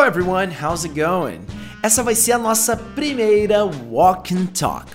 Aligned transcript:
Hello 0.00 0.08
everyone, 0.08 0.50
how's 0.50 0.86
it 0.86 0.98
going? 0.98 1.42
Essa 1.82 2.02
vai 2.02 2.14
ser 2.14 2.32
a 2.32 2.38
nossa 2.38 2.74
primeira 2.74 3.66
Walk 3.66 4.34
and 4.34 4.46
Talk. 4.46 4.86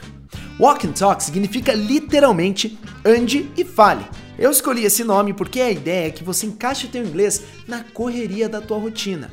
Walk 0.60 0.88
and 0.88 0.94
Talk 0.94 1.24
significa 1.24 1.74
literalmente 1.74 2.80
ande 3.06 3.52
e 3.56 3.64
fale. 3.64 4.04
Eu 4.36 4.50
escolhi 4.50 4.84
esse 4.84 5.04
nome 5.04 5.32
porque 5.32 5.62
a 5.62 5.70
ideia 5.70 6.08
é 6.08 6.10
que 6.10 6.24
você 6.24 6.48
encaixe 6.48 6.88
o 6.88 6.90
teu 6.90 7.06
inglês 7.06 7.44
na 7.68 7.84
correria 7.84 8.50
da 8.50 8.60
tua 8.60 8.80
rotina. 8.80 9.32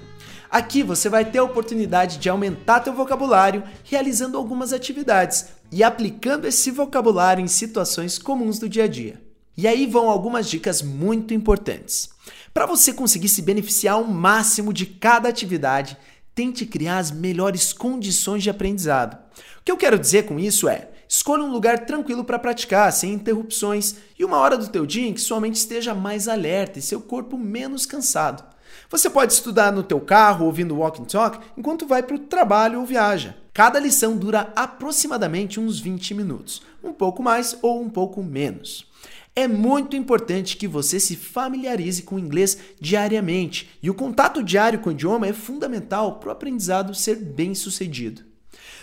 Aqui 0.51 0.83
você 0.83 1.09
vai 1.09 1.25
ter 1.25 1.39
a 1.39 1.45
oportunidade 1.45 2.19
de 2.19 2.29
aumentar 2.29 2.81
teu 2.81 2.93
vocabulário 2.93 3.63
realizando 3.83 4.37
algumas 4.37 4.75
atividades 4.75 5.47
e 5.73 5.83
aplicando 5.83 6.47
esse 6.47 6.71
vocabulário 6.71 7.43
em 7.43 7.49
situações 7.49 8.19
comuns 8.19 8.59
do 8.59 8.69
dia 8.69 8.85
a 8.85 8.89
dia. 8.89 9.23
E 9.57 9.67
aí 9.67 9.87
vão 9.87 10.11
algumas 10.11 10.51
dicas 10.51 10.83
muito 10.83 11.33
importantes. 11.33 12.11
Para 12.53 12.67
você 12.67 12.93
conseguir 12.93 13.29
se 13.29 13.41
beneficiar 13.41 13.95
ao 13.95 14.05
máximo 14.05 14.73
de 14.73 14.85
cada 14.85 15.29
atividade, 15.29 15.97
tente 16.35 16.67
criar 16.67 16.99
as 16.99 17.11
melhores 17.11 17.73
condições 17.73 18.43
de 18.43 18.51
aprendizado. 18.51 19.15
O 19.61 19.65
que 19.65 19.73
eu 19.73 19.77
quero 19.77 19.99
dizer 19.99 20.27
com 20.27 20.39
isso 20.39 20.69
é: 20.69 20.91
escolha 21.09 21.43
um 21.43 21.51
lugar 21.51 21.87
tranquilo 21.87 22.25
para 22.25 22.39
praticar, 22.39 22.93
sem 22.93 23.15
interrupções, 23.15 23.97
e 24.19 24.25
uma 24.25 24.37
hora 24.37 24.59
do 24.59 24.69
teu 24.69 24.85
dia 24.85 25.09
em 25.09 25.15
que 25.15 25.21
sua 25.21 25.41
mente 25.41 25.57
esteja 25.57 25.95
mais 25.95 26.29
alerta 26.29 26.79
e 26.79 26.83
seu 26.83 27.01
corpo 27.01 27.39
menos 27.39 27.87
cansado. 27.87 28.45
Você 28.91 29.09
pode 29.09 29.33
estudar 29.33 29.73
no 29.73 29.83
teu 29.83 30.01
carro 30.01 30.45
ouvindo 30.45 30.77
walk 30.77 31.01
and 31.01 31.07
talk 31.07 31.39
enquanto 31.57 31.87
vai 31.87 32.03
para 32.03 32.17
o 32.17 32.19
trabalho 32.19 32.81
ou 32.81 32.87
viaja. 32.87 33.35
Cada 33.55 33.79
lição 33.79 34.17
dura 34.17 34.53
aproximadamente 34.55 35.59
uns 35.59 35.79
20 35.79 36.15
minutos, 36.15 36.63
um 36.85 36.93
pouco 36.93 37.23
mais 37.23 37.57
ou 37.63 37.83
um 37.83 37.89
pouco 37.89 38.23
menos. 38.23 38.91
É 39.35 39.49
muito 39.49 39.97
importante 39.97 40.59
que 40.59 40.69
você 40.69 41.01
se 41.01 41.17
familiarize 41.17 42.03
com 42.03 42.17
o 42.17 42.19
inglês 42.19 42.59
diariamente, 42.79 43.71
e 43.83 43.89
o 43.89 43.95
contato 43.95 44.43
diário 44.43 44.81
com 44.81 44.91
o 44.91 44.93
idioma 44.93 45.27
é 45.27 45.33
fundamental 45.33 46.19
para 46.19 46.29
o 46.29 46.33
aprendizado 46.33 46.95
ser 46.95 47.17
bem 47.17 47.55
sucedido. 47.55 48.23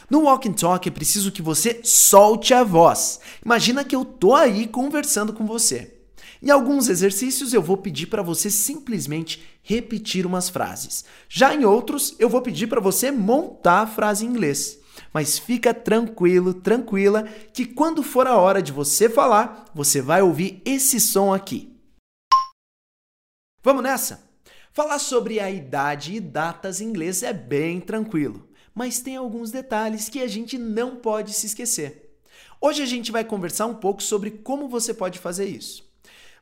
No 0.10 0.22
Walk 0.22 0.50
and 0.50 0.54
Talk 0.54 0.88
é 0.88 0.92
preciso 0.92 1.32
que 1.32 1.44
você 1.44 1.82
solte 1.84 2.52
a 2.52 2.64
voz. 2.64 3.20
Imagina 3.46 3.84
que 3.84 3.96
eu 3.96 4.04
tô 4.04 4.34
aí 4.34 4.66
conversando 4.66 5.34
com 5.34 5.46
você. 5.46 6.00
Em 6.42 6.50
alguns 6.50 6.90
exercícios 6.90 7.54
eu 7.54 7.62
vou 7.62 7.78
pedir 7.78 8.08
para 8.08 8.24
você 8.24 8.50
simplesmente 8.50 9.44
repetir 9.62 10.26
umas 10.26 10.50
frases. 10.50 11.06
Já 11.28 11.54
em 11.54 11.64
outros 11.64 12.16
eu 12.18 12.28
vou 12.28 12.42
pedir 12.42 12.66
para 12.66 12.82
você 12.82 13.12
montar 13.12 13.82
a 13.82 13.88
frase 13.88 14.26
em 14.26 14.30
inglês. 14.30 14.79
Mas 15.14 15.40
fica 15.40 15.74
tranquilo, 15.74 16.54
tranquila, 16.54 17.24
que 17.54 17.66
quando 17.66 18.04
for 18.04 18.28
a 18.28 18.38
hora 18.38 18.62
de 18.62 18.72
você 18.72 19.10
falar, 19.10 19.66
você 19.74 20.02
vai 20.02 20.22
ouvir 20.22 20.62
esse 20.66 21.00
som 21.00 21.34
aqui. 21.34 21.76
Vamos 23.62 23.84
nessa? 23.84 24.30
Falar 24.72 25.00
sobre 25.00 25.40
a 25.40 25.50
idade 25.50 26.16
e 26.16 26.20
datas 26.20 26.80
em 26.80 26.86
inglês 26.86 27.24
é 27.24 27.34
bem 27.34 27.82
tranquilo, 27.82 28.48
mas 28.74 29.02
tem 29.02 29.16
alguns 29.16 29.52
detalhes 29.52 30.08
que 30.08 30.22
a 30.22 30.28
gente 30.28 30.58
não 30.58 30.96
pode 30.96 31.34
se 31.34 31.48
esquecer. 31.48 32.18
Hoje 32.62 32.84
a 32.84 32.86
gente 32.86 33.12
vai 33.12 33.24
conversar 33.24 33.66
um 33.66 33.76
pouco 33.76 34.04
sobre 34.04 34.32
como 34.32 34.70
você 34.70 34.94
pode 34.94 35.18
fazer 35.18 35.46
isso. 35.46 35.84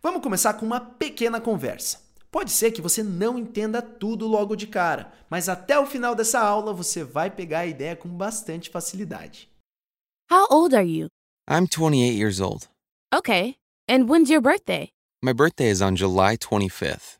Vamos 0.02 0.22
começar 0.22 0.54
com 0.54 0.66
uma 0.66 0.80
pequena 0.80 1.40
conversa. 1.40 2.07
Pode 2.32 2.52
ser 2.52 2.72
que 2.72 2.82
você 2.82 3.02
não 3.04 3.38
entenda 3.38 3.82
tudo 3.82 4.28
logo 4.28 4.56
de 4.56 4.68
cara, 4.68 5.14
mas 5.30 5.48
até 5.48 5.80
o 5.80 5.86
final 5.86 6.14
dessa 6.14 6.40
aula 6.40 6.74
você 6.74 7.04
vai 7.04 7.32
pegar 7.32 7.60
a 7.60 7.66
ideia 7.66 7.96
com 7.96 8.10
bastante 8.10 8.70
facilidade. 8.70 9.50
How 10.30 10.46
old 10.50 10.76
are 10.76 10.86
you? 10.86 11.08
I'm 11.50 11.68
28 11.68 12.18
years 12.18 12.42
old. 12.42 12.68
Okay. 13.16 13.56
And 13.88 14.10
when's 14.10 14.30
your 14.30 14.42
birthday? 14.42 14.90
My 15.24 15.34
birthday 15.34 15.70
is 15.70 15.82
on 15.82 15.96
July 15.96 16.38
25th. 16.38 17.18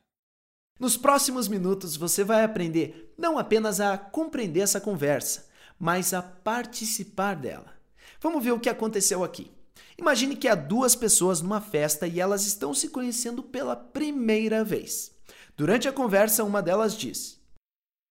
Nos 0.80 0.98
próximos 0.98 1.48
minutos 1.48 1.96
você 1.96 2.24
vai 2.24 2.44
aprender 2.44 3.14
não 3.18 3.40
apenas 3.40 3.80
a 3.80 3.98
compreender 3.98 4.60
essa 4.60 4.80
conversa, 4.80 5.48
mas 5.80 6.14
a 6.14 6.22
participar 6.22 7.36
dela. 7.36 7.74
Vamos 8.22 8.44
ver 8.44 8.52
o 8.52 8.60
que 8.60 8.70
aconteceu 8.70 9.24
aqui. 9.24 9.50
Imagine 9.98 10.36
que 10.36 10.48
há 10.48 10.56
duas 10.56 10.96
pessoas 10.96 11.42
numa 11.42 11.60
festa 11.62 12.08
e 12.08 12.20
elas 12.20 12.46
estão 12.46 12.74
se 12.74 12.90
conhecendo 12.90 13.42
pela 13.42 13.76
primeira 13.76 14.64
vez. 14.64 15.16
Durante 15.56 15.88
a 15.88 15.94
conversa, 15.94 16.44
uma 16.44 16.62
delas 16.62 16.96
diz: 16.96 17.42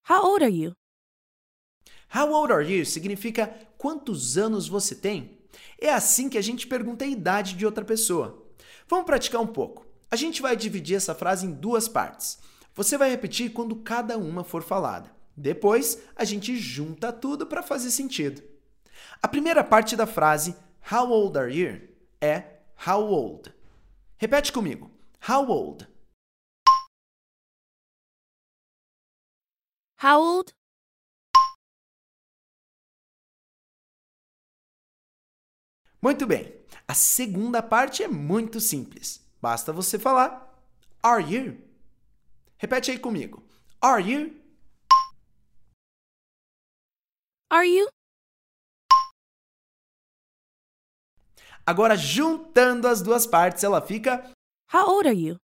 How 0.08 0.24
old 0.24 0.44
are 0.44 0.52
you? 0.52 0.72
How 2.14 2.32
old 2.32 2.52
are 2.52 2.64
you 2.64 2.84
significa 2.84 3.46
quantos 3.78 4.36
anos 4.38 4.68
você 4.68 4.94
tem? 4.94 5.38
É 5.80 5.92
assim 5.92 6.28
que 6.28 6.38
a 6.38 6.42
gente 6.42 6.66
pergunta 6.66 7.04
a 7.04 7.08
idade 7.08 7.54
de 7.54 7.66
outra 7.66 7.84
pessoa. 7.84 8.46
Vamos 8.88 9.06
praticar 9.06 9.40
um 9.40 9.46
pouco. 9.46 9.86
A 10.10 10.16
gente 10.16 10.40
vai 10.40 10.56
dividir 10.56 10.96
essa 10.96 11.14
frase 11.14 11.46
em 11.46 11.52
duas 11.52 11.88
partes. 11.88 12.38
Você 12.74 12.96
vai 12.96 13.10
repetir 13.10 13.52
quando 13.52 13.76
cada 13.76 14.16
uma 14.16 14.44
for 14.44 14.62
falada. 14.62 15.10
Depois, 15.36 15.98
a 16.14 16.24
gente 16.24 16.56
junta 16.56 17.12
tudo 17.12 17.46
para 17.46 17.62
fazer 17.62 17.90
sentido. 17.90 18.42
A 19.20 19.28
primeira 19.28 19.62
parte 19.64 19.96
da 19.96 20.06
frase 20.06 20.56
How 20.88 21.10
old 21.10 21.36
are 21.36 21.50
you? 21.50 21.88
É 22.20 22.62
how 22.86 23.02
old. 23.02 23.52
Repete 24.18 24.52
comigo. 24.52 24.88
How 25.28 25.44
old? 25.50 25.84
How 30.00 30.20
old? 30.20 30.54
Muito 36.00 36.24
bem. 36.24 36.54
A 36.86 36.94
segunda 36.94 37.60
parte 37.60 38.04
é 38.04 38.08
muito 38.08 38.60
simples. 38.60 39.20
Basta 39.42 39.72
você 39.72 39.98
falar 39.98 40.56
Are 41.02 41.20
you? 41.20 41.60
Repete 42.58 42.92
aí 42.92 42.98
comigo. 43.00 43.42
Are 43.82 44.00
you? 44.00 44.40
Are 47.50 47.66
you? 47.66 47.95
Agora, 51.68 51.96
juntando 51.96 52.86
as 52.86 53.02
duas 53.02 53.26
partes, 53.26 53.64
ela 53.64 53.80
fica 53.80 54.30
How 54.72 54.88
old 54.88 55.08
are 55.08 55.18
you? 55.18 55.36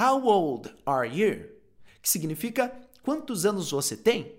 How 0.00 0.24
old 0.24 0.74
are 0.86 1.06
you? 1.06 1.54
Que 2.00 2.08
significa 2.08 2.70
quantos 3.02 3.44
anos 3.44 3.70
você 3.70 3.96
tem? 3.96 4.34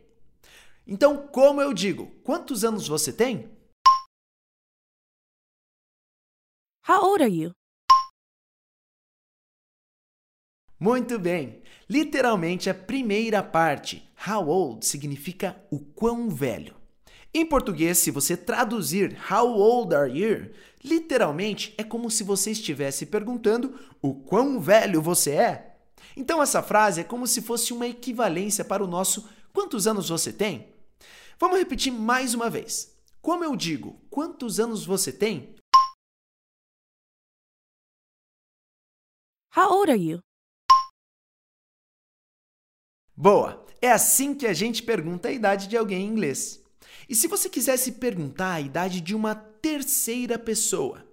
Então, 0.88 1.28
como 1.28 1.62
eu 1.62 1.72
digo, 1.72 2.07
quantos 2.24 2.63
anos 2.63 2.88
você 2.88 3.13
tem? 3.13 3.47
How 6.88 7.03
old 7.03 7.22
are 7.22 7.31
you? 7.31 7.52
Muito 10.80 11.19
bem. 11.19 11.62
Literalmente, 11.88 12.72
a 12.72 12.74
primeira 12.74 13.44
parte, 13.44 14.07
how 14.28 14.47
old, 14.47 14.86
significa 14.86 15.63
o 15.69 15.80
quão 15.80 16.30
velho. 16.30 16.75
Em 17.33 17.45
português, 17.45 17.97
se 17.97 18.09
você 18.09 18.35
traduzir 18.35 19.17
How 19.31 19.47
old 19.47 19.93
are 19.93 20.11
you? 20.11 20.51
Literalmente 20.83 21.73
é 21.77 21.83
como 21.83 22.09
se 22.09 22.23
você 22.23 22.51
estivesse 22.51 23.05
perguntando 23.05 23.77
o 24.01 24.13
quão 24.13 24.59
velho 24.59 25.01
você 25.01 25.31
é. 25.31 25.77
Então 26.15 26.41
essa 26.41 26.63
frase 26.63 27.01
é 27.01 27.03
como 27.03 27.27
se 27.27 27.41
fosse 27.41 27.73
uma 27.73 27.88
equivalência 27.88 28.63
para 28.65 28.83
o 28.83 28.88
nosso 28.88 29.29
quantos 29.53 29.88
anos 29.88 30.09
você 30.09 30.31
tem? 30.31 30.73
Vamos 31.39 31.59
repetir 31.59 31.91
mais 31.91 32.33
uma 32.33 32.49
vez. 32.49 32.95
Como 33.21 33.44
eu 33.44 33.55
digo, 33.55 33.99
quantos 34.09 34.59
anos 34.59 34.85
você 34.85 35.11
tem? 35.11 35.55
How 39.55 39.71
old 39.71 39.91
are 39.91 39.99
you? 39.99 40.19
Boa! 43.15 43.65
É 43.81 43.91
assim 43.91 44.33
que 44.33 44.47
a 44.47 44.53
gente 44.53 44.81
pergunta 44.83 45.27
a 45.27 45.31
idade 45.31 45.67
de 45.67 45.75
alguém 45.75 46.03
em 46.05 46.09
inglês. 46.09 46.63
E 47.09 47.16
se 47.16 47.28
você 47.28 47.50
quisesse 47.50 47.94
perguntar 47.94 48.53
a 48.53 48.62
idade 48.62 49.00
de 49.00 49.16
uma 49.16 49.34
terceira 49.34 50.38
pessoa, 50.38 51.07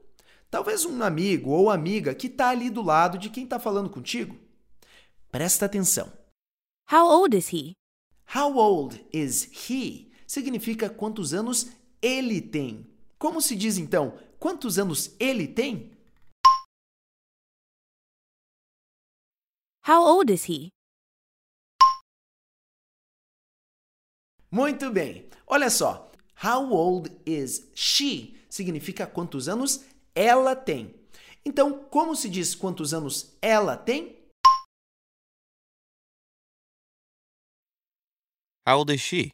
talvez 0.51 0.85
um 0.85 1.03
amigo 1.03 1.51
ou 1.51 1.71
amiga 1.71 2.15
que 2.15 2.27
está 2.27 2.49
ali 2.49 2.69
do 2.69 2.83
lado 2.83 3.17
de 3.17 3.31
quem 3.31 3.45
está 3.45 3.61
falando 3.61 3.89
contigo, 3.89 4.37
presta 5.31 5.67
atenção. 5.67 6.13
How 6.91 7.07
old 7.07 7.37
is 7.37 7.53
he? 7.53 7.73
How 8.35 8.57
old 8.57 9.07
is 9.13 9.71
he? 9.71 10.11
Significa 10.27 10.91
quantos 10.91 11.33
anos 11.33 11.71
ele 12.03 12.41
tem. 12.41 12.87
Como 13.19 13.41
se 13.41 13.55
diz 13.55 13.79
então, 13.79 14.19
quantos 14.39 14.79
anos 14.79 15.15
ele 15.21 15.47
tem? 15.47 15.93
How 19.87 20.03
old 20.03 20.33
is 20.33 20.49
he? 20.49 20.71
Muito 24.55 24.89
bem. 24.93 25.29
Olha 25.49 25.69
só. 25.69 26.13
How 26.41 26.71
old 26.71 27.11
is 27.27 27.73
she? 27.75 28.41
Significa 28.49 29.05
quantos 29.05 29.49
anos 29.49 29.85
ela 30.15 30.55
tem. 30.55 30.95
Então, 31.45 31.83
como 31.89 32.15
se 32.15 32.31
diz 32.31 32.55
quantos 32.55 32.95
anos 32.95 33.37
ela 33.43 33.77
tem? 33.77 34.17
How 38.65 38.79
old 38.79 38.95
is 38.95 39.01
she? 39.01 39.31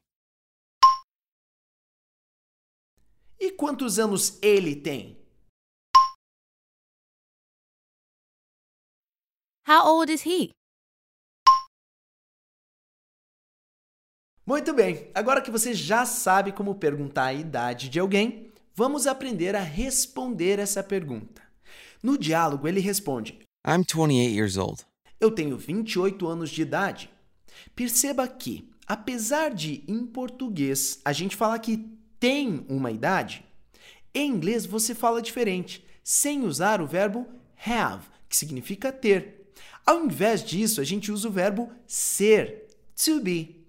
E 3.38 3.52
quantos 3.52 3.98
anos 3.98 4.42
ele 4.42 4.74
tem? 4.74 5.20
How 9.68 9.86
old 9.86 10.10
is 10.10 10.22
he? 10.24 10.59
Muito 14.50 14.74
bem, 14.74 15.06
agora 15.14 15.40
que 15.40 15.48
você 15.48 15.72
já 15.72 16.04
sabe 16.04 16.50
como 16.50 16.74
perguntar 16.74 17.26
a 17.26 17.32
idade 17.32 17.88
de 17.88 18.00
alguém, 18.00 18.50
vamos 18.74 19.06
aprender 19.06 19.54
a 19.54 19.60
responder 19.60 20.58
essa 20.58 20.82
pergunta. 20.82 21.40
No 22.02 22.18
diálogo, 22.18 22.66
ele 22.66 22.80
responde: 22.80 23.38
I'm 23.64 23.84
28 23.84 24.10
years 24.12 24.56
old. 24.56 24.82
Eu 25.20 25.30
tenho 25.30 25.56
28 25.56 26.26
anos 26.26 26.50
de 26.50 26.62
idade. 26.62 27.08
Perceba 27.76 28.26
que, 28.26 28.68
apesar 28.88 29.54
de 29.54 29.84
em 29.86 30.04
português 30.04 30.98
a 31.04 31.12
gente 31.12 31.36
falar 31.36 31.60
que 31.60 31.88
tem 32.18 32.66
uma 32.68 32.90
idade, 32.90 33.44
em 34.12 34.32
inglês 34.32 34.66
você 34.66 34.96
fala 34.96 35.22
diferente, 35.22 35.86
sem 36.02 36.42
usar 36.42 36.82
o 36.82 36.88
verbo 36.88 37.24
have, 37.64 38.02
que 38.28 38.36
significa 38.36 38.90
ter. 38.90 39.52
Ao 39.86 40.04
invés 40.04 40.42
disso, 40.42 40.80
a 40.80 40.84
gente 40.84 41.12
usa 41.12 41.28
o 41.28 41.32
verbo 41.32 41.70
ser, 41.86 42.66
to 42.96 43.20
be. 43.20 43.59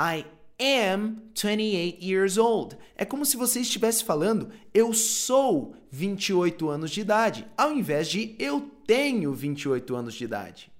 I 0.00 0.24
am 0.58 1.30
28 1.34 2.02
years 2.02 2.38
old. 2.38 2.78
É 2.96 3.04
como 3.04 3.26
se 3.26 3.36
você 3.36 3.60
estivesse 3.60 4.02
falando 4.02 4.50
eu 4.72 4.94
sou 4.94 5.76
28 5.90 6.70
anos 6.70 6.90
de 6.90 7.02
idade, 7.02 7.46
ao 7.54 7.70
invés 7.70 8.08
de 8.08 8.34
eu 8.38 8.62
tenho 8.86 9.34
28 9.34 9.94
anos 9.94 10.14
de 10.14 10.24
idade. 10.24 10.72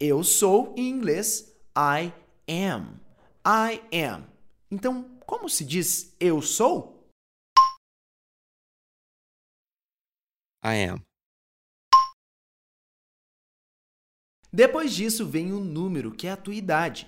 Eu 0.00 0.24
sou 0.24 0.74
em 0.74 0.88
inglês 0.88 1.54
I 1.76 2.10
am. 2.48 2.98
I 3.46 3.82
am. 3.94 4.24
Então, 4.70 5.02
como 5.26 5.50
se 5.50 5.66
diz 5.66 6.16
eu 6.18 6.40
sou? 6.40 7.06
I 10.64 10.88
am. 10.88 11.02
Depois 14.50 14.94
disso 14.94 15.26
vem 15.26 15.52
o 15.52 15.60
número, 15.60 16.10
que 16.10 16.26
é 16.26 16.30
a 16.30 16.36
tua 16.36 16.54
idade. 16.54 17.06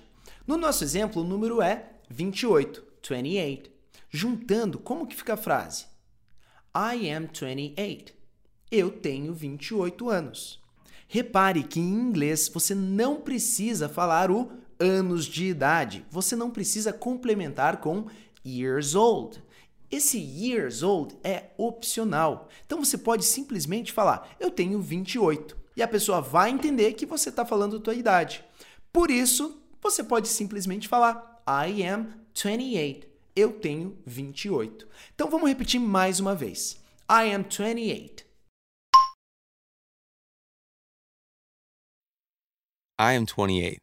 No 0.49 0.57
nosso 0.57 0.83
exemplo, 0.83 1.21
o 1.21 1.25
número 1.25 1.61
é 1.61 1.91
28, 2.09 2.83
28. 3.07 3.69
Juntando, 4.09 4.79
como 4.79 5.05
que 5.05 5.15
fica 5.15 5.35
a 5.35 5.37
frase? 5.37 5.85
I 6.75 7.07
am 7.11 7.27
28. 7.31 8.11
Eu 8.71 8.89
tenho 8.89 9.31
28 9.31 10.09
anos. 10.09 10.59
Repare 11.07 11.61
que 11.61 11.79
em 11.79 11.93
inglês 11.93 12.49
você 12.51 12.73
não 12.73 13.21
precisa 13.21 13.87
falar 13.87 14.31
o 14.31 14.51
anos 14.79 15.25
de 15.25 15.45
idade. 15.45 16.03
Você 16.09 16.35
não 16.35 16.49
precisa 16.49 16.91
complementar 16.91 17.77
com 17.77 18.07
years 18.43 18.95
old. 18.95 19.43
Esse 19.91 20.17
years 20.17 20.81
old 20.81 21.15
é 21.23 21.51
opcional. 21.59 22.49
Então 22.65 22.83
você 22.83 22.97
pode 22.97 23.23
simplesmente 23.23 23.93
falar: 23.93 24.27
Eu 24.39 24.49
tenho 24.49 24.81
28. 24.81 25.55
E 25.77 25.83
a 25.83 25.87
pessoa 25.87 26.19
vai 26.19 26.49
entender 26.49 26.93
que 26.93 27.05
você 27.05 27.29
está 27.29 27.45
falando 27.45 27.77
a 27.77 27.79
tua 27.79 27.93
idade. 27.93 28.43
Por 28.91 29.11
isso, 29.11 29.59
você 29.81 30.03
pode 30.03 30.27
simplesmente 30.27 30.87
falar: 30.87 31.43
I 31.47 31.83
am 31.83 32.07
28. 32.33 33.07
Eu 33.35 33.59
tenho 33.59 33.97
28. 34.05 34.87
Então 35.13 35.29
vamos 35.29 35.47
repetir 35.47 35.79
mais 35.79 36.19
uma 36.19 36.35
vez. 36.35 36.79
I 37.09 37.33
am 37.33 37.43
28. 37.43 38.25
I 42.99 43.15
am 43.15 43.25
28. 43.25 43.77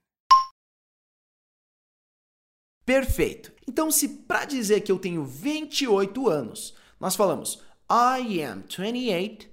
Perfeito. 2.85 3.53
Então, 3.67 3.91
se 3.91 4.09
para 4.09 4.45
dizer 4.45 4.83
que 4.83 4.93
eu 4.93 4.99
tenho 4.99 5.25
28 5.25 6.29
anos, 6.29 6.75
nós 7.01 7.17
falamos 7.17 7.63
I 7.91 8.43
am 8.43 8.63
28, 8.63 9.49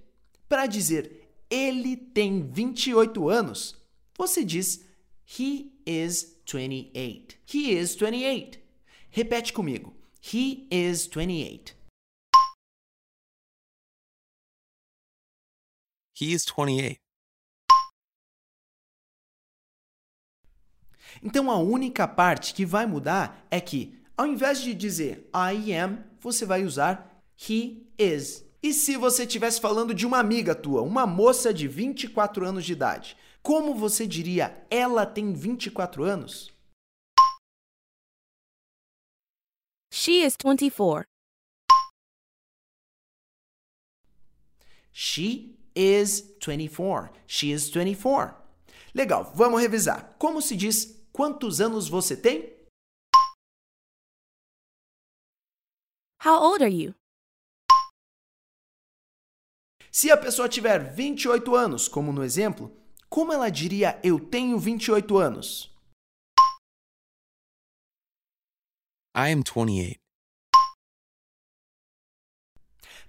para 0.48 0.68
dizer 0.68 1.24
ele 1.50 1.96
tem 1.96 2.42
28 2.52 3.30
anos, 3.30 3.76
você 4.18 4.44
diz 4.44 4.84
he 5.40 5.72
is 5.86 6.33
28. 6.46 7.38
He 7.46 7.72
is 7.78 7.96
28. 7.96 8.60
Repete 9.12 9.54
comigo. 9.54 9.94
He 10.22 10.68
is 10.72 11.08
28. 11.08 11.76
He 16.16 16.34
is 16.34 16.46
28. 16.46 16.98
Então 21.22 21.52
a 21.52 21.58
única 21.58 22.08
parte 22.08 22.54
que 22.54 22.66
vai 22.66 22.86
mudar 22.86 23.46
é 23.52 23.60
que, 23.60 24.00
ao 24.18 24.26
invés 24.26 24.62
de 24.62 24.74
dizer 24.74 25.30
I 25.34 25.74
am, 25.74 26.04
você 26.20 26.46
vai 26.46 26.64
usar 26.64 27.22
he 27.50 27.86
is. 27.98 28.46
E 28.62 28.74
se 28.74 28.96
você 28.96 29.24
estivesse 29.24 29.60
falando 29.60 29.94
de 29.94 30.06
uma 30.06 30.20
amiga 30.20 30.56
tua, 30.56 30.82
uma 30.82 31.06
moça 31.06 31.54
de 31.54 31.68
24 31.68 32.46
anos 32.48 32.64
de 32.64 32.72
idade, 32.72 33.18
como 33.44 33.76
você 33.76 34.08
diria 34.08 34.66
ela 34.72 35.06
tem 35.06 35.34
24 35.34 36.04
anos? 36.06 36.50
She 39.92 40.24
is 40.26 40.36
24. 40.36 41.06
She 44.92 45.60
is 45.76 46.22
24. 46.40 47.12
She 47.28 47.52
is 47.52 47.70
24. 47.70 48.36
Legal, 48.96 49.32
vamos 49.36 49.62
revisar. 49.62 50.16
Como 50.18 50.42
se 50.42 50.56
diz 50.56 51.06
quantos 51.12 51.60
anos 51.60 51.90
você 51.90 52.16
tem? 52.16 52.54
How 56.24 56.42
old 56.42 56.64
are 56.64 56.72
you? 56.72 56.96
Se 59.92 60.10
a 60.10 60.18
pessoa 60.18 60.50
tiver 60.50 60.80
28 60.96 61.56
anos, 61.56 61.88
como 61.88 62.12
no 62.12 62.24
exemplo, 62.24 62.83
como 63.14 63.32
ela 63.32 63.52
diria 63.52 64.00
eu 64.04 64.20
tenho 64.20 64.58
28 64.58 65.20
anos? 65.20 65.72
I 69.16 69.32
am 69.32 69.44
28. 69.44 70.00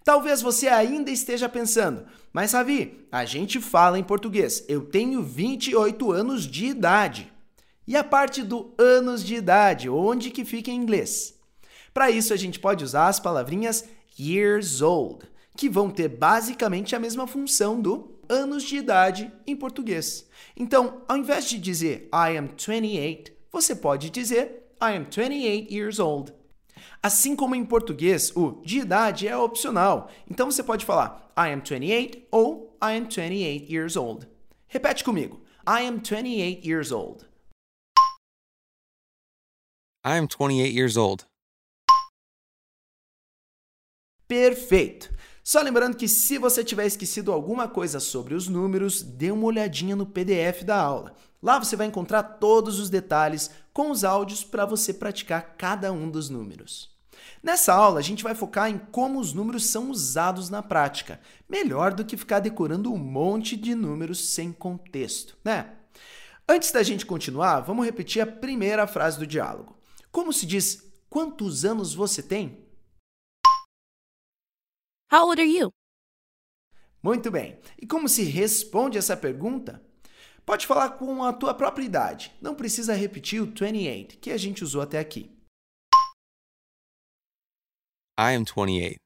Talvez 0.04 0.42
você 0.42 0.68
ainda 0.68 1.10
esteja 1.10 1.48
pensando, 1.48 2.06
mas 2.34 2.52
Ravi, 2.52 3.08
a 3.10 3.24
gente 3.24 3.58
fala 3.62 3.98
em 3.98 4.04
português, 4.04 4.62
eu 4.68 4.84
tenho 4.84 5.22
28 5.22 6.12
anos 6.12 6.46
de 6.46 6.66
idade. 6.66 7.32
E 7.86 7.96
a 7.96 8.04
parte 8.04 8.42
do 8.42 8.74
anos 8.76 9.24
de 9.24 9.36
idade, 9.36 9.88
onde 9.88 10.30
que 10.30 10.44
fica 10.44 10.70
em 10.70 10.76
inglês? 10.76 11.34
Para 11.94 12.10
isso 12.10 12.34
a 12.34 12.36
gente 12.36 12.60
pode 12.60 12.84
usar 12.84 13.08
as 13.08 13.18
palavrinhas 13.18 13.88
years 14.20 14.82
old, 14.82 15.26
que 15.56 15.70
vão 15.70 15.90
ter 15.90 16.08
basicamente 16.08 16.94
a 16.94 17.00
mesma 17.00 17.26
função 17.26 17.80
do 17.80 18.13
anos 18.28 18.62
de 18.62 18.76
idade 18.76 19.32
em 19.46 19.56
português. 19.56 20.28
Então, 20.56 21.02
ao 21.08 21.16
invés 21.16 21.48
de 21.48 21.58
dizer 21.58 22.08
I 22.12 22.36
am 22.36 22.48
28, 22.48 23.32
você 23.50 23.74
pode 23.74 24.10
dizer 24.10 24.64
I 24.82 24.96
am 24.96 25.04
28 25.04 25.72
years 25.72 25.98
old. 25.98 26.32
Assim 27.02 27.36
como 27.36 27.54
em 27.54 27.64
português, 27.64 28.34
o 28.34 28.62
de 28.64 28.78
idade 28.78 29.28
é 29.28 29.36
opcional. 29.36 30.10
Então 30.28 30.50
você 30.50 30.62
pode 30.62 30.84
falar 30.84 31.32
I 31.36 31.52
am 31.52 31.60
28 31.60 32.26
ou 32.30 32.76
I 32.82 32.96
am 32.96 33.04
28 33.04 33.72
years 33.72 33.96
old. 33.96 34.26
Repete 34.66 35.04
comigo. 35.04 35.42
I 35.66 35.86
am 35.86 35.98
28 35.98 36.66
years 36.66 36.92
old. 36.92 37.24
I 40.04 40.18
am 40.18 40.26
28 40.26 40.74
years 40.74 40.96
old. 40.96 41.24
Perfeito! 44.26 45.13
Só 45.44 45.60
lembrando 45.60 45.98
que 45.98 46.08
se 46.08 46.38
você 46.38 46.64
tiver 46.64 46.86
esquecido 46.86 47.30
alguma 47.30 47.68
coisa 47.68 48.00
sobre 48.00 48.32
os 48.32 48.48
números, 48.48 49.02
dê 49.02 49.30
uma 49.30 49.44
olhadinha 49.44 49.94
no 49.94 50.06
PDF 50.06 50.62
da 50.64 50.80
aula. 50.80 51.14
Lá 51.42 51.58
você 51.58 51.76
vai 51.76 51.86
encontrar 51.86 52.22
todos 52.22 52.78
os 52.78 52.88
detalhes 52.88 53.50
com 53.70 53.90
os 53.90 54.04
áudios 54.04 54.42
para 54.42 54.64
você 54.64 54.94
praticar 54.94 55.54
cada 55.58 55.92
um 55.92 56.10
dos 56.10 56.30
números. 56.30 56.96
Nessa 57.42 57.74
aula, 57.74 57.98
a 58.00 58.02
gente 58.02 58.24
vai 58.24 58.34
focar 58.34 58.70
em 58.70 58.78
como 58.78 59.20
os 59.20 59.34
números 59.34 59.66
são 59.66 59.90
usados 59.90 60.48
na 60.48 60.62
prática, 60.62 61.20
melhor 61.46 61.92
do 61.92 62.06
que 62.06 62.16
ficar 62.16 62.40
decorando 62.40 62.90
um 62.90 62.96
monte 62.96 63.54
de 63.54 63.74
números 63.74 64.26
sem 64.30 64.50
contexto, 64.50 65.36
né? 65.44 65.72
Antes 66.48 66.72
da 66.72 66.82
gente 66.82 67.04
continuar, 67.04 67.60
vamos 67.60 67.84
repetir 67.84 68.22
a 68.22 68.26
primeira 68.26 68.86
frase 68.86 69.18
do 69.18 69.26
diálogo. 69.26 69.76
Como 70.10 70.32
se 70.32 70.46
diz 70.46 70.90
quantos 71.10 71.66
anos 71.66 71.92
você 71.92 72.22
tem? 72.22 72.63
How 75.14 75.28
old 75.28 75.40
are 75.40 75.48
you? 75.48 75.70
Muito 77.00 77.30
bem. 77.30 77.56
E 77.80 77.86
como 77.86 78.08
se 78.08 78.24
responde 78.24 78.98
essa 78.98 79.16
pergunta? 79.16 79.80
Pode 80.44 80.66
falar 80.66 80.98
com 80.98 81.22
a 81.22 81.32
tua 81.32 81.54
própria 81.54 81.84
idade. 81.84 82.36
Não 82.42 82.52
precisa 82.52 82.94
repetir 82.94 83.40
o 83.40 83.46
28 83.46 84.18
que 84.18 84.32
a 84.32 84.36
gente 84.36 84.64
usou 84.64 84.82
até 84.82 84.98
aqui. 84.98 85.30
I 88.18 88.34
am 88.34 88.44
28. 88.44 88.96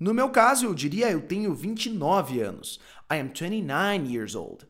No 0.00 0.12
meu 0.12 0.28
caso, 0.32 0.66
eu 0.66 0.74
diria 0.74 1.08
eu 1.12 1.24
tenho 1.24 1.54
29 1.54 2.40
anos. 2.40 2.80
I 3.08 3.20
am 3.20 3.28
29 3.28 4.12
years 4.12 4.34
old. 4.34 4.66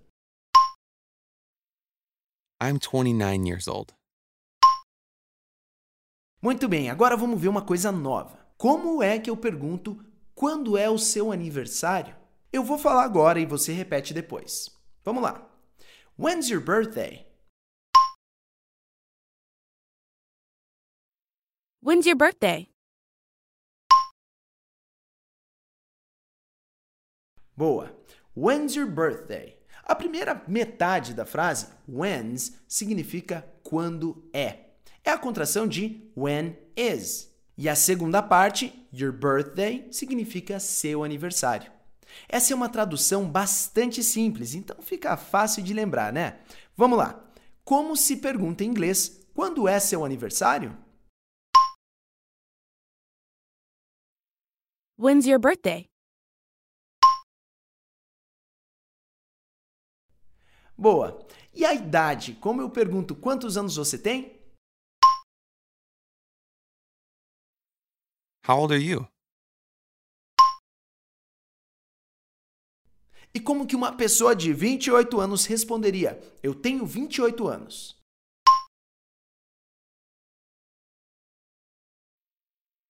I'm 2.62 2.78
29 2.78 3.48
years 3.48 3.66
old. 3.66 3.95
Muito 6.40 6.68
bem, 6.68 6.90
agora 6.90 7.16
vamos 7.16 7.40
ver 7.40 7.48
uma 7.48 7.64
coisa 7.64 7.90
nova. 7.90 8.46
Como 8.56 9.02
é 9.02 9.18
que 9.18 9.28
eu 9.28 9.36
pergunto 9.36 10.04
quando 10.34 10.76
é 10.76 10.88
o 10.88 10.98
seu 10.98 11.32
aniversário? 11.32 12.14
Eu 12.52 12.62
vou 12.62 12.78
falar 12.78 13.04
agora 13.04 13.40
e 13.40 13.46
você 13.46 13.72
repete 13.72 14.14
depois. 14.14 14.70
Vamos 15.04 15.22
lá. 15.22 15.50
When's 16.18 16.48
your 16.48 16.62
birthday? 16.62 17.26
When's 21.82 22.06
your 22.06 22.16
birthday? 22.16 22.68
Boa. 27.56 27.96
When's 28.34 28.74
your 28.74 28.86
birthday? 28.86 29.58
A 29.82 29.94
primeira 29.94 30.42
metade 30.48 31.14
da 31.14 31.24
frase, 31.24 31.68
when's, 31.88 32.60
significa 32.68 33.42
quando 33.62 34.28
é. 34.32 34.65
É 35.06 35.12
a 35.12 35.18
contração 35.18 35.68
de 35.68 36.10
when 36.16 36.58
is. 36.76 37.32
E 37.56 37.68
a 37.68 37.76
segunda 37.76 38.20
parte, 38.20 38.88
your 38.92 39.12
birthday, 39.12 39.86
significa 39.92 40.58
seu 40.58 41.04
aniversário. 41.04 41.70
Essa 42.28 42.52
é 42.52 42.56
uma 42.56 42.68
tradução 42.68 43.30
bastante 43.30 44.02
simples, 44.02 44.52
então 44.52 44.82
fica 44.82 45.16
fácil 45.16 45.62
de 45.62 45.72
lembrar, 45.72 46.12
né? 46.12 46.40
Vamos 46.76 46.98
lá. 46.98 47.24
Como 47.64 47.96
se 47.96 48.16
pergunta 48.16 48.64
em 48.64 48.66
inglês 48.66 49.24
quando 49.32 49.68
é 49.68 49.78
seu 49.78 50.04
aniversário? 50.04 50.76
When's 54.98 55.24
your 55.24 55.38
birthday? 55.38 55.86
Boa. 60.76 61.24
E 61.54 61.64
a 61.64 61.72
idade? 61.72 62.34
Como 62.34 62.60
eu 62.60 62.68
pergunto 62.68 63.14
quantos 63.14 63.56
anos 63.56 63.76
você 63.76 63.96
tem? 63.96 64.36
How 68.48 68.60
old 68.60 68.72
are 68.72 68.80
you? 68.80 69.08
E 73.34 73.40
como 73.40 73.66
que 73.66 73.74
uma 73.74 73.96
pessoa 73.96 74.36
de 74.36 74.52
28 74.52 75.20
anos 75.20 75.46
responderia? 75.46 76.16
Eu 76.44 76.54
tenho 76.54 76.86
28 76.86 77.48
anos. 77.48 78.00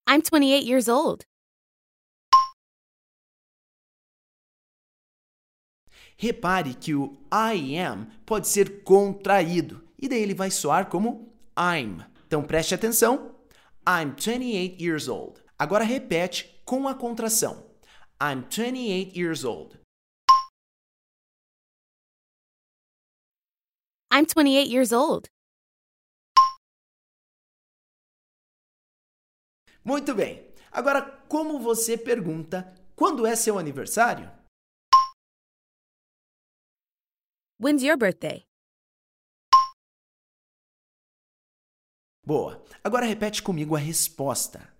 I'm 0.07 0.21
28 0.21 0.67
years 0.69 0.89
old. 0.89 1.25
Repare 6.19 6.75
que 6.75 6.95
o 6.95 7.17
I 7.33 7.79
am 7.79 8.11
pode 8.27 8.47
ser 8.47 8.85
contraído 8.85 9.83
e 9.99 10.07
daí 10.07 10.21
ele 10.21 10.35
vai 10.35 10.51
soar 10.51 10.91
como 10.91 11.35
I'm. 11.59 12.05
Então 12.27 12.43
preste 12.43 12.75
atenção. 12.75 13.35
I'm 13.89 14.15
28 14.17 14.83
years 14.83 15.09
old. 15.09 15.46
Agora 15.59 15.85
repete 15.85 16.63
com 16.67 16.87
a 16.87 16.95
contração. 16.95 17.65
I'm 18.21 18.43
28 18.51 19.19
years 19.19 19.43
old. 19.43 19.81
I'm 24.13 24.27
28 24.27 24.69
years 24.71 24.93
old. 24.93 25.31
Muito 29.83 30.15
bem. 30.15 30.53
Agora, 30.71 31.01
como 31.27 31.59
você 31.59 31.97
pergunta 31.97 32.75
quando 32.95 33.27
é 33.27 33.35
seu 33.35 33.59
aniversário? 33.59 34.31
When's 37.59 37.83
your 37.83 37.97
birthday? 37.97 38.45
Boa. 42.23 42.63
Agora 42.85 43.07
repete 43.07 43.43
comigo 43.43 43.75
a 43.75 43.79
resposta. 43.79 44.76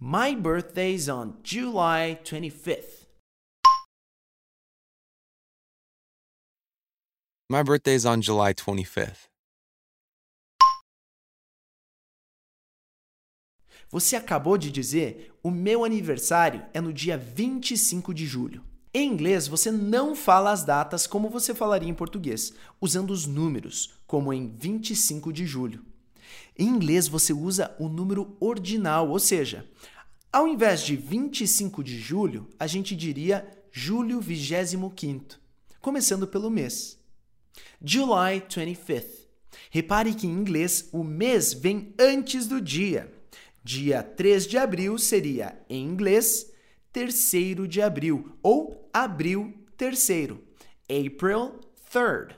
My 0.00 0.32
birthday's 0.32 1.08
on 1.08 1.38
July 1.42 2.20
25th. 2.22 3.06
My 7.50 7.64
birthday's 7.64 8.06
on 8.06 8.22
July 8.22 8.54
25th. 8.54 9.26
Você 13.90 14.14
acabou 14.14 14.56
de 14.56 14.70
dizer: 14.70 15.36
o 15.42 15.50
meu 15.50 15.84
aniversário 15.84 16.64
é 16.72 16.80
no 16.80 16.92
dia 16.92 17.18
25 17.18 18.14
de 18.14 18.24
julho. 18.24 18.62
Em 18.94 19.10
inglês, 19.10 19.48
você 19.48 19.72
não 19.72 20.14
fala 20.14 20.52
as 20.52 20.62
datas 20.62 21.08
como 21.08 21.28
você 21.28 21.52
falaria 21.52 21.88
em 21.88 21.94
português, 21.94 22.52
usando 22.80 23.10
os 23.10 23.26
números, 23.26 23.98
como 24.06 24.32
em 24.32 24.46
25 24.46 25.32
de 25.32 25.44
julho. 25.44 25.84
Em 26.58 26.66
inglês, 26.66 27.08
você 27.08 27.32
usa 27.32 27.74
o 27.78 27.88
número 27.88 28.36
ordinal, 28.40 29.08
ou 29.08 29.18
seja, 29.18 29.68
ao 30.32 30.46
invés 30.46 30.82
de 30.82 30.96
25 30.96 31.82
de 31.82 31.98
julho, 31.98 32.48
a 32.58 32.66
gente 32.66 32.94
diria 32.94 33.46
julho 33.72 34.20
25, 34.20 35.36
começando 35.80 36.26
pelo 36.26 36.50
mês. 36.50 36.98
July 37.82 38.40
25th. 38.40 39.28
Repare 39.70 40.14
que 40.14 40.26
em 40.26 40.30
inglês 40.30 40.88
o 40.92 41.02
mês 41.02 41.52
vem 41.52 41.94
antes 41.98 42.46
do 42.46 42.60
dia. 42.60 43.12
Dia 43.64 44.02
3 44.02 44.46
de 44.46 44.58
abril 44.58 44.98
seria, 44.98 45.58
em 45.68 45.84
inglês, 45.84 46.50
terceiro 46.92 47.68
de 47.68 47.82
abril 47.82 48.32
ou 48.42 48.88
abril 48.92 49.54
terceiro. 49.76 50.42
April 50.88 51.60
3rd. 51.92 52.34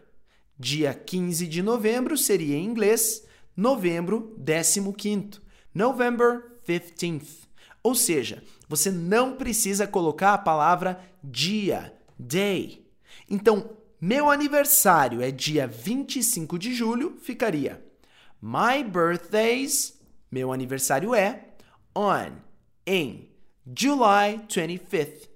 Dia 0.58 0.92
15 0.92 1.46
de 1.46 1.62
novembro 1.62 2.16
seria 2.16 2.56
em 2.56 2.64
inglês 2.64 3.24
novembro 3.56 4.34
15º. 4.38 5.40
November 5.74 6.58
15th. 6.66 7.48
Ou 7.82 7.94
seja, 7.94 8.42
você 8.68 8.90
não 8.90 9.36
precisa 9.36 9.86
colocar 9.86 10.34
a 10.34 10.38
palavra 10.38 11.00
dia, 11.22 11.94
day. 12.18 12.86
Então, 13.28 13.76
meu 14.00 14.30
aniversário 14.30 15.20
é 15.20 15.30
dia 15.30 15.66
25 15.66 16.58
de 16.58 16.74
julho, 16.74 17.16
ficaria 17.20 17.82
My 18.42 18.82
birthday's, 18.82 20.00
meu 20.30 20.50
aniversário 20.50 21.14
é 21.14 21.48
on, 21.94 22.38
em 22.86 23.30
July 23.66 24.38
25th, 24.48 25.28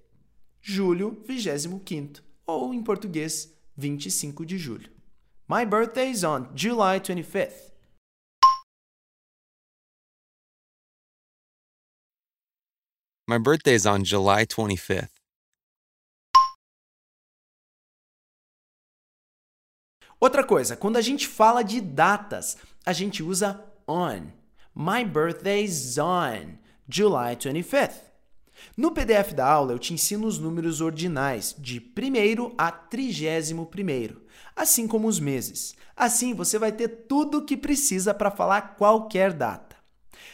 julho 0.62 1.22
25 1.26 2.22
ou 2.46 2.72
em 2.72 2.82
português 2.82 3.54
25 3.76 4.46
de 4.46 4.56
julho. 4.56 4.90
My 5.46 5.66
birthday's 5.66 6.24
on 6.24 6.46
July 6.54 6.98
25th. 7.00 7.73
My 13.26 13.38
birthday's 13.38 13.86
on 13.86 14.04
July 14.04 14.44
25th. 14.44 15.08
Outra 20.20 20.44
coisa, 20.44 20.76
quando 20.76 20.98
a 20.98 21.00
gente 21.00 21.26
fala 21.26 21.62
de 21.62 21.80
datas, 21.80 22.58
a 22.84 22.92
gente 22.92 23.22
usa 23.22 23.64
on. 23.88 24.26
My 24.74 25.02
birthday's 25.06 25.96
on 25.96 26.58
July 26.86 27.34
25th. 27.36 27.94
No 28.76 28.92
PDF 28.92 29.32
da 29.32 29.50
aula, 29.50 29.72
eu 29.72 29.78
te 29.78 29.94
ensino 29.94 30.26
os 30.26 30.38
números 30.38 30.82
ordinais, 30.82 31.54
de 31.58 31.80
primeiro 31.80 32.54
a 32.58 32.70
trigésimo 32.70 33.64
primeiro, 33.64 34.26
assim 34.54 34.86
como 34.86 35.08
os 35.08 35.18
meses. 35.18 35.74
Assim, 35.96 36.34
você 36.34 36.58
vai 36.58 36.72
ter 36.72 36.88
tudo 37.08 37.38
o 37.38 37.44
que 37.46 37.56
precisa 37.56 38.12
para 38.12 38.30
falar 38.30 38.76
qualquer 38.76 39.32
data. 39.32 39.76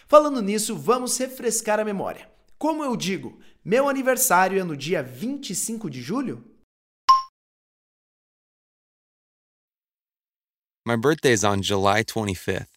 Falando 0.09 0.43
nisso, 0.43 0.75
vamos 0.77 1.17
refrescar 1.17 1.79
a 1.79 1.85
memória. 1.85 2.30
Como 2.61 2.85
eu 2.85 2.95
digo, 2.95 3.43
meu 3.65 3.89
aniversário 3.89 4.61
é 4.61 4.63
no 4.63 4.77
dia 4.77 5.03
25 5.03 5.89
de 5.89 6.03
julho? 6.03 6.45
My 10.87 10.95
birthday's 10.95 11.43
on 11.43 11.63
July 11.63 12.05
25th. 12.05 12.69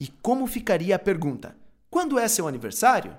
E 0.00 0.10
como 0.20 0.48
ficaria 0.48 0.96
a 0.96 0.98
pergunta? 0.98 1.56
Quando 1.88 2.18
é 2.18 2.26
seu 2.26 2.48
aniversário? 2.48 3.12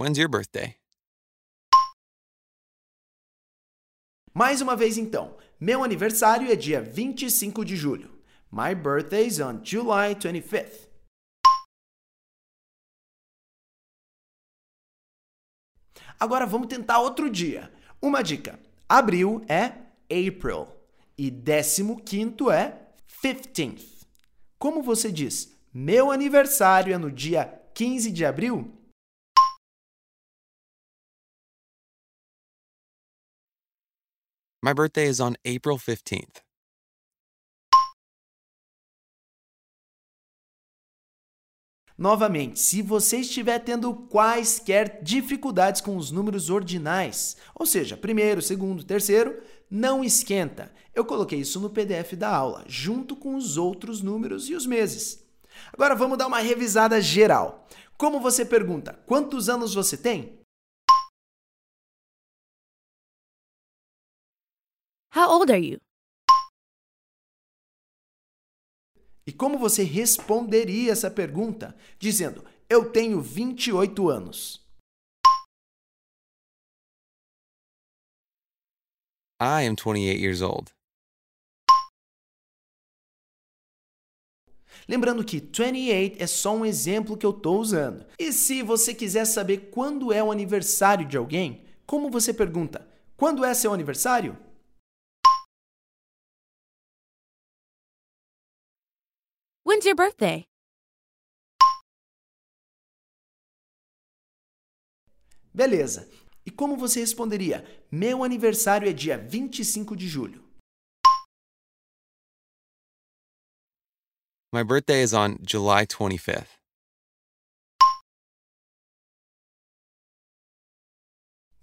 When's 0.00 0.16
your 0.16 0.30
birthday? 0.30 0.78
Mais 4.32 4.62
uma 4.62 4.74
vez 4.74 4.96
então, 4.96 5.38
meu 5.64 5.82
aniversário 5.82 6.52
é 6.52 6.54
dia 6.54 6.82
25 6.82 7.64
de 7.64 7.74
julho. 7.74 8.10
My 8.52 8.74
birthday's 8.74 9.40
on 9.40 9.64
July 9.64 10.14
25th. 10.14 10.90
Agora 16.20 16.44
vamos 16.44 16.68
tentar 16.68 16.98
outro 16.98 17.30
dia. 17.30 17.72
Uma 18.02 18.20
dica: 18.20 18.60
abril 18.86 19.42
é 19.48 19.72
April 20.04 20.68
e 21.16 21.30
15 21.30 22.52
é 22.52 22.90
15th. 23.22 24.04
Como 24.58 24.82
você 24.82 25.10
diz, 25.10 25.56
meu 25.72 26.12
aniversário 26.12 26.92
é 26.92 26.98
no 26.98 27.10
dia 27.10 27.46
15 27.72 28.12
de 28.12 28.26
abril? 28.26 28.70
My 34.64 34.72
birthday 34.72 35.08
is 35.08 35.20
on 35.20 35.34
April 35.44 35.76
15th. 35.76 36.40
Novamente, 41.98 42.58
se 42.58 42.80
você 42.80 43.18
estiver 43.18 43.58
tendo 43.58 43.92
quaisquer 43.94 45.02
dificuldades 45.02 45.82
com 45.82 45.98
os 45.98 46.10
números 46.10 46.48
ordinais, 46.48 47.36
ou 47.54 47.66
seja, 47.66 47.94
primeiro, 47.94 48.40
segundo, 48.40 48.82
terceiro, 48.82 49.38
Não 49.70 50.02
esquenta, 50.02 50.72
eu 50.94 51.04
coloquei 51.04 51.40
isso 51.40 51.60
no 51.60 51.68
PDF 51.68 52.14
da 52.14 52.34
aula, 52.34 52.64
junto 52.66 53.14
com 53.16 53.34
os 53.34 53.58
outros 53.58 54.00
números 54.00 54.48
e 54.48 54.54
os 54.54 54.64
meses. 54.64 55.22
Agora 55.72 55.94
vamos 55.94 56.16
dar 56.16 56.26
uma 56.26 56.38
revisada 56.38 57.02
geral. 57.02 57.68
Como 57.98 58.18
você 58.18 58.46
pergunta, 58.46 58.98
quantos 59.04 59.48
anos 59.50 59.74
você 59.74 59.96
tem? 59.96 60.43
How 65.14 65.30
old 65.30 65.52
are 65.52 65.60
you? 65.60 65.80
E 69.24 69.32
como 69.32 69.56
você 69.56 69.84
responderia 69.84 70.90
essa 70.90 71.08
pergunta? 71.08 71.76
Dizendo, 72.00 72.44
eu 72.68 72.90
tenho 72.90 73.20
28 73.20 74.08
anos. 74.08 74.60
I 79.40 79.66
am 79.68 79.76
28 79.76 80.20
years 80.20 80.42
old. 80.42 80.72
Lembrando 84.88 85.24
que 85.24 85.38
28 85.38 86.20
é 86.20 86.26
só 86.26 86.56
um 86.56 86.66
exemplo 86.66 87.16
que 87.16 87.24
eu 87.24 87.30
estou 87.30 87.60
usando. 87.60 88.04
E 88.18 88.32
se 88.32 88.64
você 88.64 88.92
quiser 88.92 89.26
saber 89.26 89.70
quando 89.70 90.12
é 90.12 90.20
o 90.20 90.32
aniversário 90.32 91.06
de 91.06 91.16
alguém, 91.16 91.64
como 91.86 92.10
você 92.10 92.34
pergunta? 92.34 92.84
Quando 93.16 93.44
é 93.44 93.54
seu 93.54 93.72
aniversário? 93.72 94.36
When's 99.84 99.86
your 99.86 99.96
birthday? 99.96 100.46
Beleza. 105.52 106.08
E 106.46 106.50
como 106.50 106.74
você 106.76 107.00
responderia? 107.00 107.64
Meu 107.92 108.24
aniversário 108.24 108.88
é 108.88 108.92
dia 108.94 109.18
25 109.18 109.94
de 109.94 110.08
julho. 110.08 110.42
My 114.54 114.64
birthday 114.64 115.02
is 115.02 115.12
on 115.12 115.36
July 115.46 115.86
25th. 115.86 116.63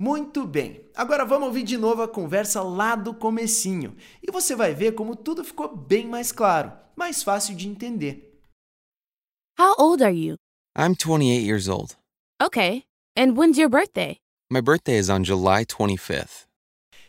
Muito 0.01 0.47
bem. 0.47 0.83
Agora 0.95 1.23
vamos 1.23 1.49
ouvir 1.49 1.61
de 1.61 1.77
novo 1.77 2.01
a 2.01 2.07
conversa 2.07 2.63
lá 2.63 2.95
do 2.95 3.13
comecinho. 3.13 3.95
E 4.27 4.31
você 4.31 4.55
vai 4.55 4.73
ver 4.73 4.93
como 4.95 5.15
tudo 5.15 5.43
ficou 5.43 5.77
bem 5.77 6.07
mais 6.07 6.31
claro, 6.31 6.71
mais 6.95 7.21
fácil 7.21 7.55
de 7.55 7.67
entender. 7.67 8.41
How 9.59 9.75
old 9.77 10.03
are 10.03 10.11
you? 10.11 10.37
I'm 10.75 10.95
28 10.95 11.45
years 11.45 11.67
old. 11.67 11.95
Okay. 12.41 12.85
And 13.15 13.33
when's 13.37 13.59
your 13.59 13.69
birthday? 13.69 14.17
My 14.51 14.59
birthday 14.59 14.97
is 14.97 15.07
on 15.07 15.23
July 15.23 15.65
25th. 15.65 16.47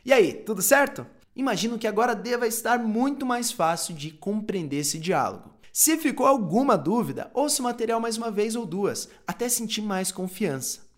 E 0.04 0.12
aí, 0.12 0.34
tudo 0.34 0.60
certo? 0.60 1.06
Imagino 1.34 1.78
que 1.78 1.86
agora 1.86 2.14
deva 2.14 2.46
estar 2.46 2.78
muito 2.78 3.24
mais 3.24 3.50
fácil 3.50 3.94
de 3.94 4.10
compreender 4.10 4.80
esse 4.80 4.98
diálogo. 4.98 5.50
Se 5.72 5.96
ficou 5.96 6.26
alguma 6.26 6.76
dúvida, 6.76 7.30
ouça 7.32 7.62
o 7.62 7.64
material 7.64 8.00
mais 8.00 8.18
uma 8.18 8.30
vez 8.30 8.54
ou 8.54 8.66
duas, 8.66 9.08
até 9.26 9.48
sentir 9.48 9.80
mais 9.80 10.12
confiança. 10.12 10.91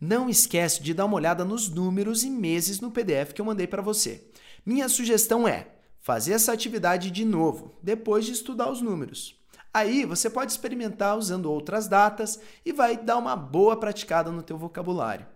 Não 0.00 0.28
esquece 0.28 0.80
de 0.80 0.94
dar 0.94 1.06
uma 1.06 1.16
olhada 1.16 1.44
nos 1.44 1.68
números 1.68 2.22
e 2.22 2.30
meses 2.30 2.80
no 2.80 2.90
PDF 2.90 3.32
que 3.32 3.40
eu 3.40 3.44
mandei 3.44 3.66
para 3.66 3.82
você. 3.82 4.24
Minha 4.64 4.88
sugestão 4.88 5.46
é 5.46 5.68
fazer 5.98 6.34
essa 6.34 6.52
atividade 6.52 7.10
de 7.10 7.24
novo, 7.24 7.74
depois 7.82 8.24
de 8.24 8.32
estudar 8.32 8.70
os 8.70 8.80
números. 8.80 9.36
Aí 9.74 10.04
você 10.04 10.30
pode 10.30 10.52
experimentar 10.52 11.18
usando 11.18 11.50
outras 11.50 11.88
datas 11.88 12.38
e 12.64 12.72
vai 12.72 12.96
dar 12.96 13.16
uma 13.16 13.34
boa 13.34 13.76
praticada 13.76 14.30
no 14.30 14.42
teu 14.42 14.56
vocabulário. 14.56 15.26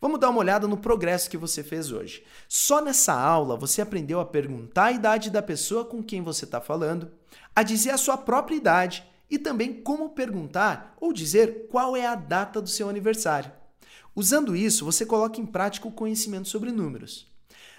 Vamos 0.00 0.18
dar 0.18 0.30
uma 0.30 0.40
olhada 0.40 0.66
no 0.66 0.78
progresso 0.78 1.30
que 1.30 1.36
você 1.36 1.62
fez 1.62 1.92
hoje. 1.92 2.24
Só 2.48 2.80
nessa 2.80 3.12
aula 3.12 3.56
você 3.56 3.82
aprendeu 3.82 4.18
a 4.18 4.24
perguntar 4.24 4.86
a 4.86 4.92
idade 4.92 5.30
da 5.30 5.42
pessoa 5.42 5.84
com 5.84 6.02
quem 6.02 6.22
você 6.22 6.44
está 6.44 6.60
falando, 6.60 7.10
a 7.54 7.62
dizer 7.62 7.90
a 7.90 7.98
sua 7.98 8.16
própria 8.16 8.56
idade 8.56 9.04
e 9.30 9.38
também 9.38 9.72
como 9.72 10.10
perguntar 10.10 10.96
ou 11.00 11.12
dizer 11.12 11.68
qual 11.70 11.96
é 11.96 12.06
a 12.06 12.14
data 12.14 12.62
do 12.62 12.68
seu 12.68 12.88
aniversário. 12.88 13.52
Usando 14.14 14.54
isso, 14.54 14.84
você 14.84 15.04
coloca 15.04 15.40
em 15.40 15.46
prática 15.46 15.88
o 15.88 15.92
conhecimento 15.92 16.48
sobre 16.48 16.70
números. 16.70 17.26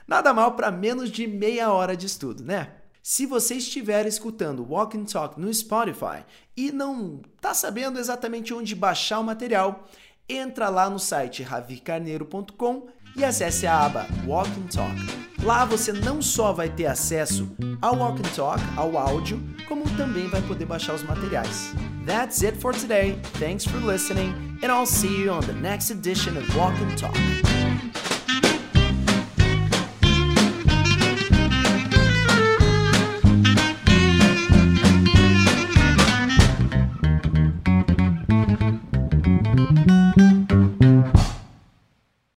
Nada 0.08 0.34
mal 0.34 0.54
para 0.56 0.71
menos 0.71 1.10
de 1.10 1.26
meia 1.26 1.71
hora 1.71 1.95
de 1.95 2.06
estudo, 2.06 2.43
né? 2.43 2.71
Se 3.02 3.26
você 3.26 3.56
estiver 3.56 4.06
escutando 4.06 4.65
Walk 4.67 4.98
and 4.98 5.06
Talk 5.06 5.39
no 5.39 5.54
Spotify 5.54 6.26
e 6.58 6.71
não 6.71 7.21
está 7.36 7.54
sabendo 7.54 8.00
exatamente 8.00 8.54
onde 8.54 8.76
baixar 8.76 9.19
o 9.19 9.24
material, 9.24 9.88
entra 10.28 10.69
lá 10.69 10.89
no 10.89 11.00
site 11.00 11.43
ravicarneiro.com 11.43 12.88
e 13.15 13.24
acesse 13.24 13.67
a 13.67 13.86
aba 13.86 14.08
Walk 14.26 14.50
and 14.50 14.67
Talk. 14.67 14.95
Lá 15.43 15.63
você 15.65 15.93
não 15.93 16.21
só 16.21 16.52
vai 16.52 16.69
ter 16.69 16.88
acesso 16.88 17.48
ao 17.82 17.98
Walk 17.98 18.19
and 18.19 18.36
Talk, 18.36 18.62
ao 18.76 18.98
áudio, 18.98 19.39
como 19.67 19.84
também 19.95 20.28
vai 20.28 20.41
poder 20.41 20.65
baixar 20.65 20.95
os 20.95 21.04
materiais. 21.04 21.71
That's 22.06 22.44
it 22.44 22.56
for 22.56 22.72
today. 22.72 23.18
Thanks 23.24 23.65
for 23.65 23.78
listening, 23.78 24.60
and 24.62 24.72
I'll 24.72 24.86
see 24.86 25.24
you 25.24 25.32
on 25.32 25.46
the 25.46 25.54
next 25.54 25.89
edition 25.89 26.38
of 26.38 26.56
Walk 26.56 26.80
and 26.80 26.98
Talk. 26.98 27.55